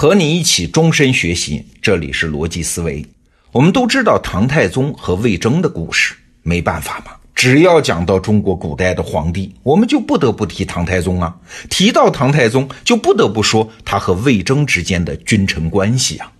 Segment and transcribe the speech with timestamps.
[0.00, 3.04] 和你一起终身学习，这里是逻辑思维。
[3.52, 11.36] 我们都知道唐太宗和魏征的故事，没办法嘛，只要讲到中国古代的皇帝，我们就不得不提唐太宗啊。
[11.68, 16.32] 提到唐太宗，就不得不说他和魏征之间的君臣关系啊。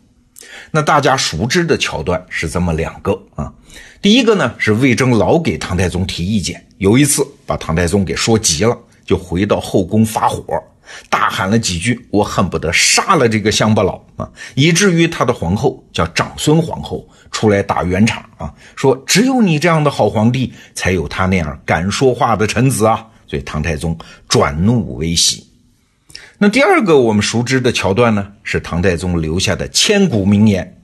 [0.70, 3.52] 那大家熟知的桥段是这么两个啊。
[4.00, 10.42] 第一个呢是魏征老给唐太宗提意见，有一次把唐太宗给说急了，就回到后宫发火。
[11.08, 14.30] 大喊了几句，我恨不得杀了这个乡巴佬啊！
[14.54, 23.06] 以至于他的皇后叫长孙皇后出来打圆场啊，说只有你这样的好皇帝，才有他那样敢说话的臣子啊！
[23.26, 23.96] 所以唐太宗
[24.28, 25.46] 转怒为喜。
[26.38, 30.80] 那第二个我们熟知的桥段呢，是唐太宗留下的千古名言：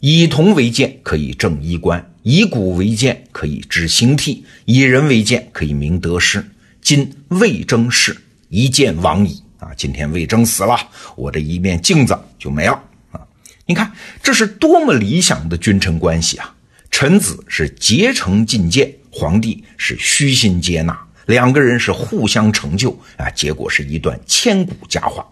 [0.00, 6.44] 以铜为鉴，可以正衣冠；以古为鉴，可以知兴替；以人为鉴，可以明得失。
[6.82, 8.16] 今魏征逝。
[8.48, 9.70] 一见亡矣啊！
[9.76, 10.78] 今天魏征死了，
[11.16, 13.20] 我这一面镜子就没了啊！
[13.66, 13.92] 你看，
[14.22, 16.54] 这是多么理想的君臣关系啊！
[16.90, 23.28] 臣子是竭诚进谏，皇帝是虚心接纳，两个人是互相成就啊！
[23.30, 25.26] 结果是一段千古佳话。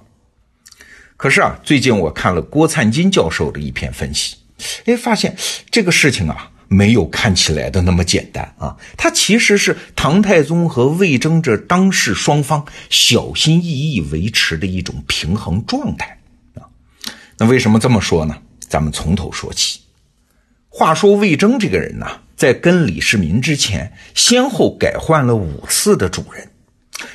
[1.17, 4.37] 可是啊，最近我看了郭灿金教授的一篇分析，
[4.85, 5.35] 哎，发现
[5.71, 6.51] 这个事情啊。
[6.69, 8.77] 没有看起来的那么简单啊！
[8.97, 16.19] 它其实是唐太宗和魏征这当事双方小心翼翼维持的一种平衡状态
[16.55, 16.67] 啊。
[17.39, 18.37] 那为什么这么说呢？
[18.69, 19.81] 咱们从头说起。
[20.69, 22.07] 话说魏征这个人呢，
[22.37, 26.51] 在跟李世民之前，先后改换了五次的主人，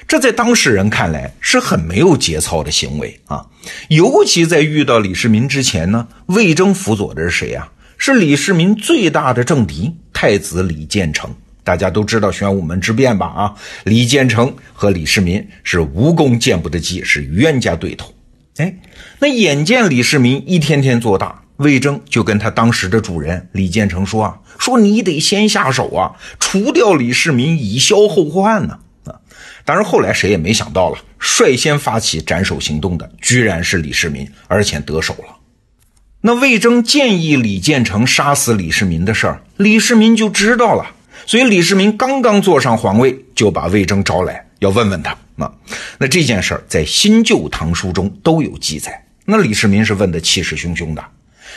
[0.08, 3.46] 这在当事人看来是很没有节操的行为啊。
[3.90, 7.70] 尤其在遇到李世民之前呢，魏征辅佐的是谁呀？
[8.04, 11.30] 是李世民最大的政敌太子李建成，
[11.64, 13.28] 大家都知道玄武门之变吧？
[13.28, 18.12] 啊，李建成和李世民是无功见不得计，是冤家对头。
[18.58, 18.76] 哎，
[19.20, 28.80] 那眼见李世民一天天做大，魏征就跟他当时的主人李建成说啊，说你得先下手啊，除掉李世民以消后患呢。
[29.06, 29.14] 啊，
[29.64, 35.38] 当然后来谁也没想到了，率先发起斩首行动的居然是李世民，而且得手了。
[36.22, 40.86] 那魏征建议李建成杀死李世民的事儿，李世民就知道了。
[41.26, 45.18] 所以李世民刚刚坐上皇位，就把魏征招来，要问问他。
[45.36, 45.52] 那
[45.98, 49.04] 那这件事儿在新旧唐书中都有记载。
[49.26, 51.04] 那李世民是问的气势汹汹的：“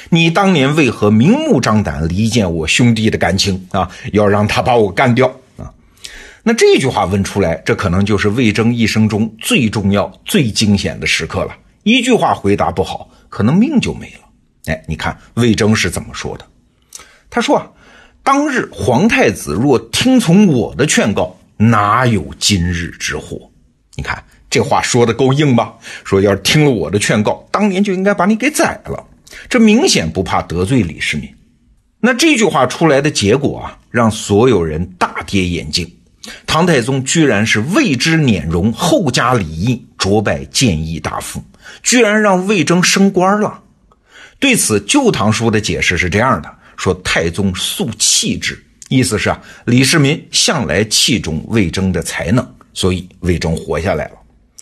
[0.08, 3.90] 你当年为何明目张胆离间我兄弟的感情啊？
[4.12, 5.26] 要让他把我干掉
[5.58, 5.68] 啊？”
[6.42, 11.54] 那这句话问出来，这可能就是魏征一生中最重要、最惊险的时刻了。
[11.82, 14.23] 一句话回答不好，可能命就没了。
[14.66, 16.46] 哎，你看魏征是怎么说的？
[17.30, 17.66] 他说啊，
[18.22, 23.50] 当日皇太子若听从我的劝告，哪有今日之祸？
[23.96, 25.74] 你看这话说的够硬吧？
[26.04, 29.04] 说要是听了我的劝告，当年就应该把你给宰了。
[29.48, 31.28] 这明显不怕得罪李世民。
[32.00, 35.90] 那这句话出来的结果啊，让所有人大跌眼镜。
[36.46, 41.42] 唐太宗居然是为之辇容，后加礼义，擢拜谏议大夫，
[41.82, 43.60] 居然让魏征升官了。
[44.44, 54.12] 对此，《旧唐书》的解释是这样的：说太宗素弃之，意思是啊，李世民向来器重魏征的才能，所以魏征活下来了。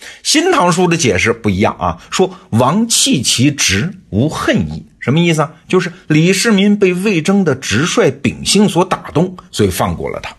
[0.22, 5.52] 《新唐书》的解释不一样啊，说王弃其直，无恨意，什么意思啊？
[5.66, 10.32] 就是李世民被魏征的直率秉性所打动，所以放过了他。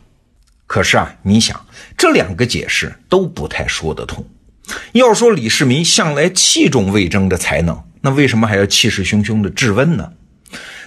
[0.65, 1.65] 可是啊，你想，
[1.97, 4.25] 这两个解释都不太说得通。
[4.93, 7.77] 要说李世民向来器重魏征的才能。
[8.05, 10.11] 那为什么还要气势汹汹的质问呢？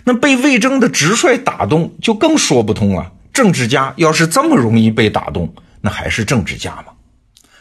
[0.05, 3.11] 那被魏征的直率打动，就更说不通了。
[3.33, 6.93] 政治家要是这么容易被打动，那还是政治家吗？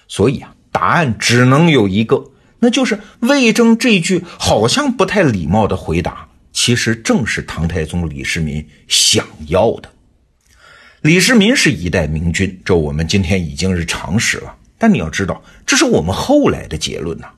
[0.09, 9.89] 所以啊，答案只能有一个，那就是魏征这句好像不太礼貌的回答，其实正是唐太宗李世民想要的。
[11.01, 14.53] 李世民是一代明君，这我们今天已经是常识了。
[14.77, 17.29] 但你要知道，这是我们后来的结论呐。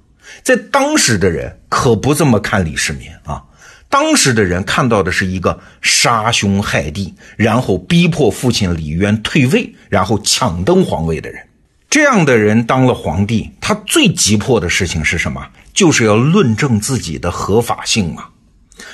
[0.44, 3.44] 在当时的人可不这么看李世民啊，
[3.90, 11.42] 当时的人看到的是一个杀兄害弟，然后逼迫父亲李渊退位，然后抢登皇位的人。
[11.90, 15.48] 这样的人当了皇帝，他最急迫的事情是什么？
[15.74, 18.26] 就是要论证自己的合法性嘛。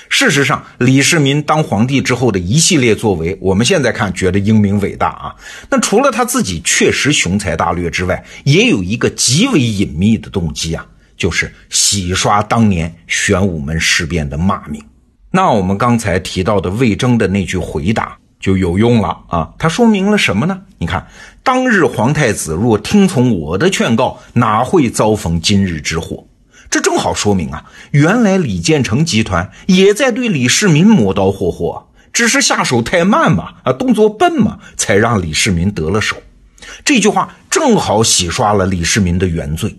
[0.09, 5.35] 事实上，李世民当皇帝之后的一系列作为，我们现在看觉得英明伟大啊。
[5.69, 10.85] 那除了他自己确实雄才大略之外，也有一个极为隐秘的动机啊。
[11.23, 14.83] 就是洗刷当年玄武门事变的骂名。
[15.31, 19.53] 那我们刚才提到的魏征的那句回答就有用了啊！
[19.57, 20.59] 他说明了什么呢？
[20.79, 21.07] 你看，
[21.41, 26.27] 当日皇太子若听从我的劝告，哪会遭逢今日之祸？
[26.69, 36.17] 这正好说明啊，原来李建成集团也在对李世民磨刀霍霍，只是下手太慢嘛，啊，动作笨嘛，才让李世民得了手。
[36.83, 39.73] 这句话正好洗刷了李世民的原罪。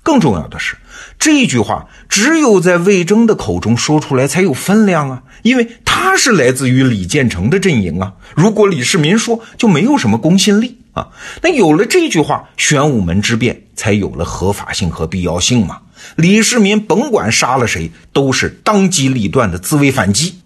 [0.00, 0.74] 更重要的是，
[1.18, 8.14] 这句话只有在魏征的口中说出来才有分量啊，因为他是来自于李建成的阵营啊。
[8.34, 11.08] 如果李世民说，就没有什么公信力啊。
[11.42, 15.78] 那有了这句话，玄武门之变才有了合法性和必要性嘛。
[16.14, 20.36] 李世民甭管杀了谁，都是当机立断的自卫反击。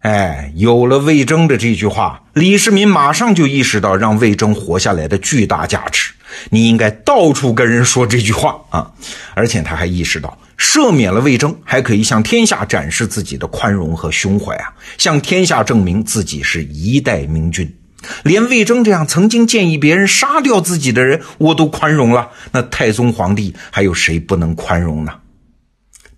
[0.00, 6.12] 哎，有了魏征的这句话，李世民马上就意识到让魏征活下来的巨大价值。
[6.50, 8.90] 你应该到处跟人说这句话啊！
[9.34, 17.74] 而且他还意识到，赦免了魏征，还可以向天下展示自己的宽容和胸怀啊，向天下证明自己是一代明君。
[18.22, 25.12] 连魏征这样曾经建议别人杀掉自己的人，我都宽容了，那太宗皇帝还有谁不能宽容呢？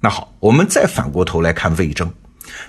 [0.01, 2.13] 那好，我们再反过头来看魏征，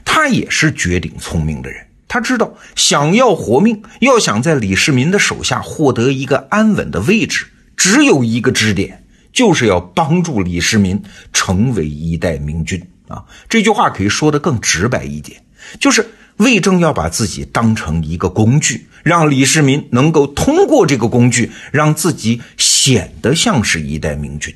[0.06, 1.86] 他也是绝顶聪明的人。
[2.10, 7.46] 他知道，想要活命，要想在李世民的手下获得一个安稳的位置，
[7.78, 11.02] 只有一个支点，就是要帮助李世民
[11.32, 13.24] 成为一代明君啊！
[13.48, 15.44] 这句话可以说得更直白一点，
[15.80, 24.54] 就是魏征要把自己当成一个工具，让李世民能够通过这个工具，让自己显得像是一代明君。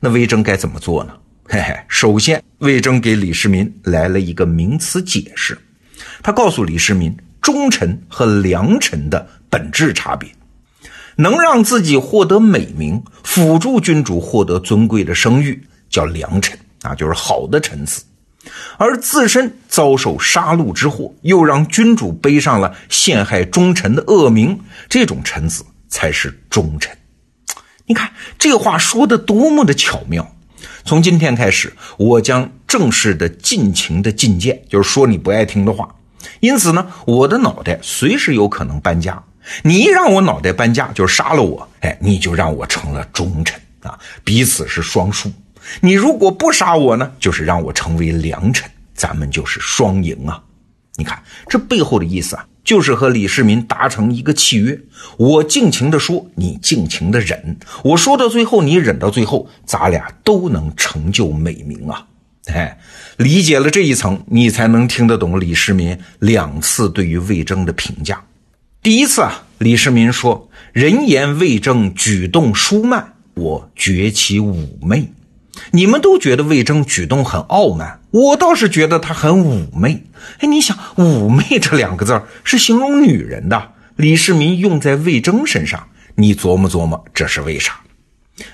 [0.00, 1.12] 那魏征该怎么做呢？
[1.44, 5.56] 嘿嘿，首先，魏征给李世民来了一个名词解释。
[6.22, 10.30] 他告诉李世民，忠臣和良臣的本质差别，
[11.16, 18.02] 能让自己获得美名，辅助君主获得尊贵的声誉，叫良臣啊，就是好的臣子；
[18.76, 26.96] 而自身遭受杀戮之祸，又让君主背上了陷害忠臣的恶名，这种臣子才是忠臣。
[27.86, 30.36] 你看这话说的多么的巧妙！
[30.84, 35.88] 从今天开始，我将正式的尽情的进谏，就是说你不爱听的话。
[36.40, 39.22] 因此呢，我的脑袋随时有可能搬家。
[39.62, 45.32] 你一让我脑袋搬家，就杀了我，哎，你就让我成了忠臣啊，彼此是双输。
[45.80, 50.42] 你如果不杀我呢，就是让我成为良臣，咱们就是双赢啊。
[50.96, 54.78] 你看这背后的意思啊，就是和李世民达成一个契约：
[55.16, 57.56] 我尽情的说，你尽情的忍。
[57.82, 62.06] 我说到最后，你忍到最后，咱俩都能成就美名啊。
[62.46, 62.78] 哎，
[63.18, 68.22] 理解了这一层，你才能听得懂李世民两次对于魏征的评价。
[68.82, 75.12] 第一次啊，李世民说：“人言魏征举动疏慢，我觉其妩媚。”
[75.72, 80.02] 你们都觉得魏征举动很傲慢，我倒是觉得他很妩媚。
[80.38, 87.78] 哎，你想“妩媚”这两个字是形容女人的，李世民用在魏征身上，你琢磨琢磨，这是为啥？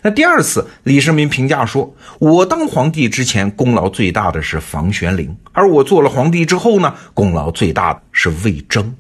[0.03, 8.95] 那第二次，李世民评价说：“我当皇帝之前，功劳最大的是房玄龄；而我做了皇帝之后呢，功劳最大的是魏征。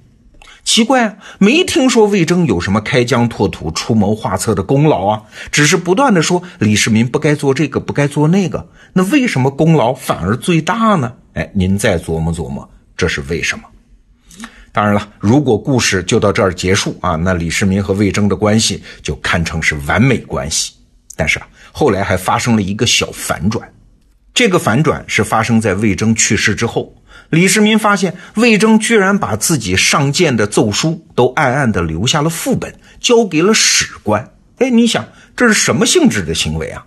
[0.65, 5.23] 奇怪啊，没听说魏征有什么开疆拓土、出谋划策的功劳啊，
[5.53, 8.69] 只是不断的说李世民不该做这个，不该做那个。
[8.93, 11.12] 那为什么功劳反而最大呢？
[11.35, 13.65] 哎，您再琢磨琢磨，这是为什么？
[14.73, 20.73] 当然了，如果故事就到这儿结束啊，那李世民和魏征的关系就堪称是完美关系。”
[21.17, 23.67] 但是啊，后来还发生了一个小反转，
[24.35, 26.94] 这个反转是发生在魏征去世之后。
[27.31, 34.31] 李世民发现魏征居然把自己上谏的奏书都暗暗的留下了副本，交给了史官。
[34.58, 36.87] 哎，你想这是什么性质的行为啊？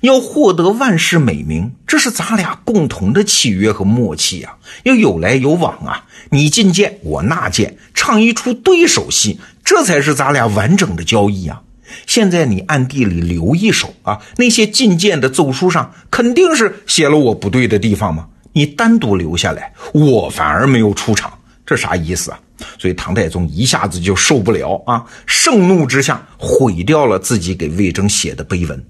[0.00, 6.04] 要获得万世美名，这是咱俩共同的契约和默契啊，要有来有往啊。
[6.30, 11.62] 你进谏，我纳谏，唱一出对手戏，这才是咱俩完整的交易啊。
[12.06, 18.28] 现在你暗地里留一手啊，那些进谏的奏书上肯定是写了我不对的地方吗？
[18.52, 21.32] 你单独留下来，我反而没有出场，
[21.64, 22.40] 这啥意思啊？
[22.76, 28.84] 所以唐太宗一下子就受不了啊，盛怒之下毁掉了自己给魏征写的碑文。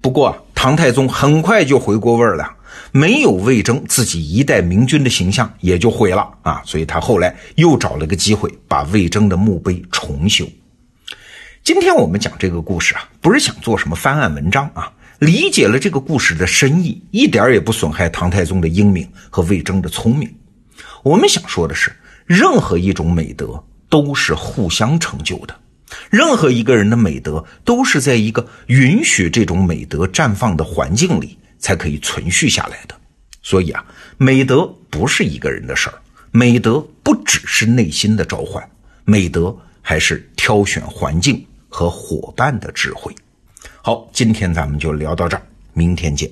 [0.00, 2.48] 不过唐太宗很快就回过味儿了，
[2.92, 6.62] 没有魏征，自己一代明君的形象也就毁了啊。
[6.64, 10.46] 所以他后来又找了个机会，把魏征的墓碑重修。
[11.64, 14.92] 今天我们讲这个故事啊，不是想做什么翻案文章啊。
[15.20, 20.28] 理解了这个故事的深意，一点也不损害唐太宗的英明和魏征的聪明。
[21.04, 21.94] 我们想说的是，
[22.26, 25.56] 任何一种美德都是互相成就的，
[26.10, 32.96] 任何一个人的美德都是在一个允许这种美德绽放的环境里才可以存续下来的。
[33.40, 33.84] 所以啊，
[34.18, 35.94] 美德不是一个人的事儿，
[36.32, 38.68] 美德不只是内心的召唤，
[39.04, 41.46] 美德还是挑选环境。
[41.72, 43.12] 和伙伴的智慧。
[43.82, 46.30] 好，今天咱们就聊到这儿，明天见。